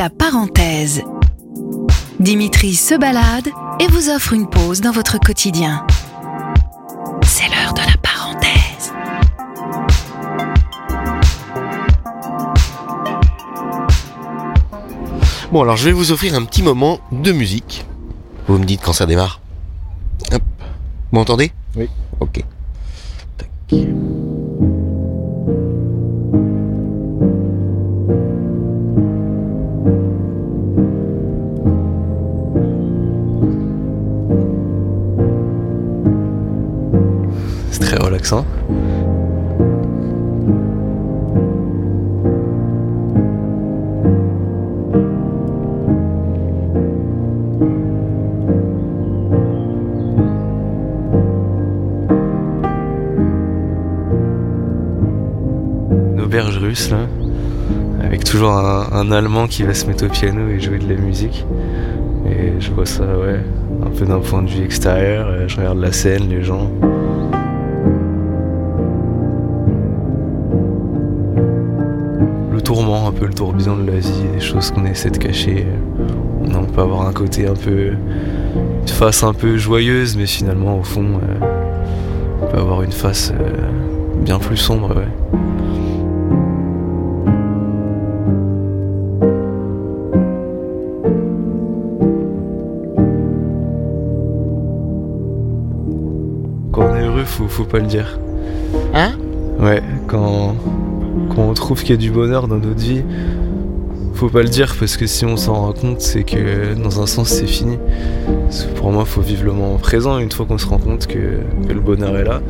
La 0.00 0.08
parenthèse. 0.08 1.02
Dimitri 2.20 2.74
se 2.74 2.94
balade 2.94 3.48
et 3.80 3.86
vous 3.88 4.08
offre 4.08 4.32
une 4.32 4.48
pause 4.48 4.80
dans 4.80 4.92
votre 4.92 5.20
quotidien. 5.20 5.86
C'est 7.22 7.48
l'heure 7.50 7.74
de 7.74 7.80
la 7.80 7.98
parenthèse. 8.00 8.94
Bon, 15.52 15.60
alors 15.60 15.76
je 15.76 15.84
vais 15.84 15.92
vous 15.92 16.12
offrir 16.12 16.34
un 16.34 16.46
petit 16.46 16.62
moment 16.62 17.00
de 17.12 17.32
musique. 17.32 17.84
Vous 18.48 18.56
me 18.56 18.64
dites 18.64 18.80
quand 18.82 18.94
ça 18.94 19.04
démarre. 19.04 19.42
Hop. 20.32 20.42
Vous 21.12 21.18
m'entendez? 21.18 21.52
Oui. 21.76 21.90
Ok. 22.20 22.42
Tac. 23.36 23.50
Relaxant. 38.10 38.44
Une 55.90 56.20
auberge 56.20 56.58
russe 56.58 56.90
là, 56.90 56.98
avec 58.02 58.24
toujours 58.24 58.50
un, 58.52 58.86
un 58.92 59.10
Allemand 59.12 59.46
qui 59.46 59.62
va 59.62 59.74
se 59.74 59.86
mettre 59.86 60.06
au 60.06 60.08
piano 60.08 60.48
et 60.48 60.60
jouer 60.60 60.78
de 60.78 60.88
la 60.92 61.00
musique. 61.00 61.46
Et 62.26 62.60
je 62.60 62.70
vois 62.72 62.86
ça, 62.86 63.04
ouais, 63.04 63.40
un 63.84 63.90
peu 63.90 64.04
d'un 64.04 64.20
point 64.20 64.42
de 64.42 64.48
vue 64.48 64.64
extérieur. 64.64 65.26
euh, 65.28 65.48
Je 65.48 65.56
regarde 65.56 65.78
la 65.78 65.92
scène, 65.92 66.28
les 66.28 66.42
gens. 66.42 66.70
Tourment, 72.70 73.08
un 73.08 73.10
peu 73.10 73.26
le 73.26 73.34
tourbillon 73.34 73.76
de 73.78 73.90
la 73.90 73.98
vie, 73.98 74.28
des 74.32 74.38
choses 74.38 74.70
qu'on 74.70 74.86
essaie 74.86 75.10
de 75.10 75.18
cacher. 75.18 75.66
On 76.44 76.54
on 76.54 76.64
peut 76.66 76.82
avoir 76.82 77.04
un 77.08 77.12
côté 77.12 77.48
un 77.48 77.54
peu. 77.54 77.94
une 78.82 78.88
face 78.88 79.24
un 79.24 79.32
peu 79.32 79.56
joyeuse, 79.56 80.16
mais 80.16 80.26
finalement, 80.26 80.78
au 80.78 80.84
fond, 80.84 81.04
euh, 81.04 81.46
on 82.40 82.46
peut 82.46 82.58
avoir 82.58 82.82
une 82.82 82.92
face 82.92 83.32
euh, 83.32 84.22
bien 84.24 84.38
plus 84.38 84.56
sombre, 84.56 84.94
ouais. 84.94 85.02
Quand 96.70 96.82
on 96.82 96.94
est 96.94 97.02
heureux, 97.02 97.24
faut, 97.24 97.48
faut 97.48 97.64
pas 97.64 97.80
le 97.80 97.86
dire. 97.86 98.20
Hein? 98.94 99.14
Ouais, 99.58 99.82
quand, 100.06 100.54
quand 101.28 101.42
on 101.48 101.54
trouve 101.54 101.80
qu'il 101.80 101.90
y 101.90 101.94
a 101.94 101.96
du 101.96 102.10
bonheur 102.10 102.48
dans 102.48 102.58
notre 102.58 102.80
vie, 102.80 103.02
faut 104.20 104.28
pas 104.28 104.42
le 104.42 104.50
dire 104.50 104.76
parce 104.78 104.98
que 104.98 105.06
si 105.06 105.24
on 105.24 105.38
s'en 105.38 105.54
rend 105.54 105.72
compte, 105.72 106.02
c'est 106.02 106.24
que 106.24 106.74
dans 106.74 107.00
un 107.00 107.06
sens 107.06 107.28
c'est 107.28 107.46
fini. 107.46 107.78
Pour 108.76 108.92
moi, 108.92 109.06
faut 109.06 109.22
vivre 109.22 109.44
le 109.44 109.52
moment 109.52 109.78
présent. 109.78 110.18
Une 110.18 110.30
fois 110.30 110.44
qu'on 110.44 110.58
se 110.58 110.66
rend 110.66 110.76
compte 110.76 111.06
que, 111.06 111.40
le 111.66 111.80
bonheur 111.80 112.14
est 112.18 112.24
là, 112.24 112.42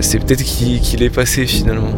c'est 0.00 0.18
peut-être 0.18 0.42
qu'il 0.42 1.02
est 1.04 1.10
passé 1.10 1.46
finalement. 1.46 1.92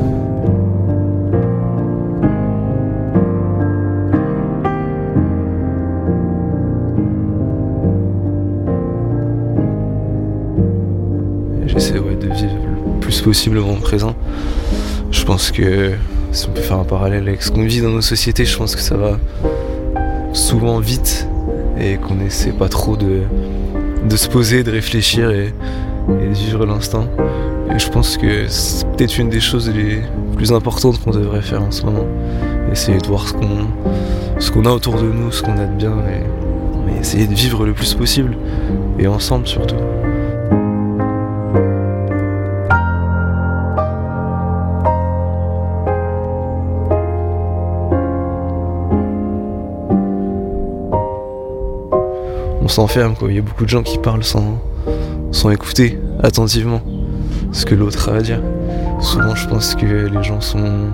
J'essaie 11.67 11.95
de 11.95 11.99
vivre 11.99 12.57
le 12.95 13.01
plus 13.01 13.23
possible 13.23 13.55
le 13.55 13.63
moment 13.63 13.81
présent. 13.81 14.15
Je 15.11 15.25
pense 15.25 15.51
que 15.51 15.93
si 16.33 16.49
on 16.49 16.53
peut 16.53 16.61
faire 16.61 16.79
un 16.79 16.85
parallèle 16.85 17.29
avec 17.29 17.43
ce 17.43 17.51
qu'on 17.51 17.65
vit 17.65 17.81
dans 17.81 17.91
nos 17.91 18.01
sociétés, 18.01 18.45
je 18.45 18.57
pense 18.57 18.77
que 18.77 18.83
ça 18.83 18.97
va 18.97 19.19
souvent 20.33 20.79
vite 20.81 21.29
et 21.79 21.97
qu'on 21.97 22.21
essaie 22.21 22.53
pas 22.53 22.69
trop 22.69 22.97
de, 22.97 23.23
de 24.09 24.17
se 24.17 24.29
poser, 24.29 24.63
de 24.63 24.71
réfléchir 24.71 25.31
et, 25.31 25.53
de 26.09 26.35
vivre 26.35 26.67
l'instant. 26.67 27.07
Je 27.77 27.89
pense 27.89 28.17
que 28.17 28.47
c'est 28.49 28.87
peut-être 28.93 29.19
une 29.19 29.29
des 29.29 29.41
choses 29.41 29.69
les 29.71 30.03
plus 30.37 30.53
importantes 30.53 31.03
qu'on 31.03 31.11
devrait 31.11 31.43
faire 31.43 31.63
en 31.63 31.71
ce 31.71 31.83
moment. 31.83 32.07
Essayer 32.71 32.99
de 32.99 33.07
voir 33.07 33.27
ce 33.27 33.33
qu'on 33.33 33.67
ce 34.39 34.51
qu'on 34.51 34.67
a 34.67 34.71
autour 34.71 34.97
de 34.97 35.07
nous, 35.07 35.33
ce 35.33 35.43
qu'on 35.43 35.57
a 35.57 35.65
de 35.65 35.75
bien 35.75 35.95
et 36.09 37.01
essayer 37.01 37.27
de 37.27 37.35
vivre 37.35 37.65
le 37.65 37.73
plus 37.73 37.95
possible 37.95 38.37
et 38.99 39.07
ensemble 39.07 39.47
surtout. 39.47 39.77
On 52.67 52.69
s'enferme 52.69 53.15
quoi. 53.15 53.31
Il 53.31 53.37
y 53.37 53.39
a 53.39 53.43
beaucoup 53.43 53.63
de 53.63 53.69
gens 53.69 53.85
qui 53.85 53.97
parlent 53.97 54.25
sans, 54.25 54.61
sans 55.31 55.51
écouter 55.51 56.01
attentivement 56.21 56.81
ce 57.53 57.65
que 57.65 57.77
l'autre 57.77 58.09
a 58.09 58.17
à 58.17 58.21
dire. 58.21 58.43
Souvent 59.01 59.37
je 59.37 59.47
pense 59.47 59.77
que 59.77 60.09
les 60.09 60.23
gens 60.25 60.41
sont 60.41 60.91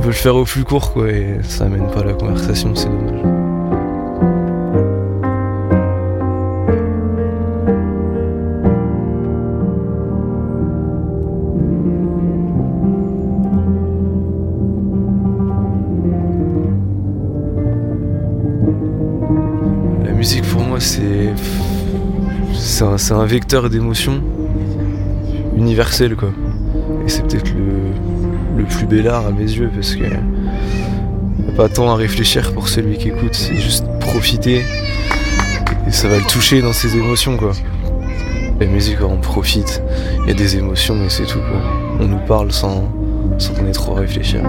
veulent 0.00 0.12
faire 0.12 0.34
au 0.34 0.44
plus 0.44 0.64
court 0.64 0.92
quoi 0.92 1.08
et 1.08 1.38
ça 1.44 1.66
amène 1.66 1.88
pas 1.88 2.02
la 2.02 2.14
conversation, 2.14 2.74
c'est 2.74 2.88
dommage. 2.88 3.33
Musique 20.24 20.48
pour 20.48 20.62
moi 20.62 20.80
c'est 20.80 21.34
c'est 22.54 23.12
un, 23.12 23.26
vecteur 23.26 23.68
d'émotion 23.68 24.22
universel 25.54 26.16
quoi. 26.16 26.30
Et 27.04 27.10
c'est 27.10 27.26
peut-être 27.26 27.50
le, 27.50 28.56
le 28.56 28.64
plus 28.64 28.86
bel 28.86 29.06
art 29.06 29.26
à 29.26 29.32
mes 29.32 29.42
yeux 29.42 29.70
parce 29.74 29.94
que 29.94 30.04
a 30.04 31.52
pas 31.58 31.68
tant 31.68 31.90
à 31.90 31.96
réfléchir 31.96 32.54
pour 32.54 32.68
celui 32.68 32.96
qui 32.96 33.08
écoute, 33.08 33.34
c'est 33.34 33.60
juste 33.60 33.84
profiter 34.00 34.62
et 35.86 35.90
ça 35.90 36.08
va 36.08 36.16
le 36.16 36.24
toucher 36.24 36.62
dans 36.62 36.72
ses 36.72 36.96
émotions 36.96 37.36
quoi. 37.36 37.52
La 38.58 38.64
musique 38.64 39.02
on 39.02 39.18
profite, 39.18 39.82
il 40.22 40.28
y 40.28 40.30
a 40.30 40.34
des 40.34 40.56
émotions 40.56 40.96
et 41.04 41.10
c'est 41.10 41.26
tout 41.26 41.40
quoi. 41.40 41.60
On 42.00 42.06
nous 42.06 42.24
parle 42.26 42.50
sans, 42.50 42.90
sans 43.36 43.52
qu'on 43.52 43.66
ait 43.66 43.72
trop 43.72 43.98
à 43.98 44.00
réfléchir. 44.00 44.40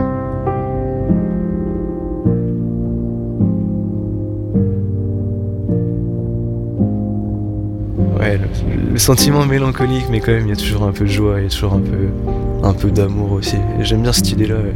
Ouais, 8.25 8.39
le, 8.39 8.93
le 8.93 8.97
sentiment 8.97 9.45
mélancolique, 9.45 10.05
mais 10.09 10.19
quand 10.19 10.31
même, 10.31 10.47
il 10.47 10.49
y 10.49 10.53
a 10.53 10.55
toujours 10.55 10.81
un 10.83 10.91
peu 10.91 11.05
de 11.05 11.09
joie, 11.11 11.35
il 11.39 11.43
y 11.43 11.45
a 11.45 11.49
toujours 11.49 11.73
un 11.73 11.79
peu, 11.79 12.09
un 12.63 12.73
peu 12.73 12.89
d'amour 12.89 13.33
aussi. 13.33 13.57
J'aime 13.81 14.01
bien 14.01 14.13
cette 14.13 14.31
idée-là, 14.31 14.55
ouais, 14.55 14.73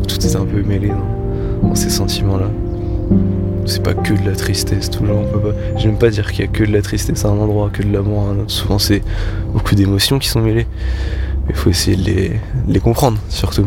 où 0.00 0.06
tout 0.06 0.20
est 0.24 0.36
un 0.36 0.44
peu 0.44 0.62
mêlé 0.62 0.90
dans, 0.90 1.68
dans 1.68 1.74
ces 1.74 1.90
sentiments-là. 1.90 2.48
C'est 3.66 3.82
pas 3.82 3.94
que 3.94 4.12
de 4.12 4.24
la 4.28 4.36
tristesse, 4.36 4.88
toujours, 4.88 5.18
on 5.18 5.24
peut 5.24 5.50
pas. 5.50 5.56
J'aime 5.78 5.98
pas 5.98 6.10
dire 6.10 6.30
qu'il 6.30 6.44
y 6.44 6.48
a 6.48 6.50
que 6.50 6.62
de 6.62 6.72
la 6.72 6.80
tristesse 6.80 7.24
à 7.24 7.28
un 7.28 7.38
endroit, 7.38 7.70
que 7.72 7.82
de 7.82 7.92
l'amour 7.92 8.22
à 8.22 8.30
un 8.30 8.38
autre. 8.38 8.52
Souvent, 8.52 8.78
c'est 8.78 9.02
beaucoup 9.52 9.74
d'émotions 9.74 10.20
qui 10.20 10.28
sont 10.28 10.40
mêlées. 10.40 10.68
Mais 11.46 11.50
il 11.50 11.56
faut 11.56 11.70
essayer 11.70 11.96
de 11.96 12.04
les, 12.04 12.28
de 12.28 12.72
les 12.72 12.80
comprendre, 12.80 13.18
surtout. 13.28 13.66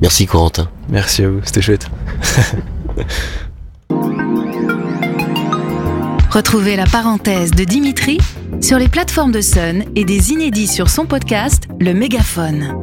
Merci 0.00 0.24
Corentin. 0.26 0.68
Merci 0.88 1.22
à 1.22 1.28
vous, 1.28 1.40
c'était 1.44 1.60
chouette. 1.60 1.88
Retrouvez 6.32 6.76
la 6.76 6.86
parenthèse 6.86 7.50
de 7.50 7.62
Dimitri 7.62 8.16
sur 8.62 8.78
les 8.78 8.88
plateformes 8.88 9.32
de 9.32 9.42
Sun 9.42 9.84
et 9.94 10.06
des 10.06 10.30
inédits 10.30 10.66
sur 10.66 10.88
son 10.88 11.04
podcast 11.04 11.68
Le 11.78 11.92
Mégaphone. 11.92 12.82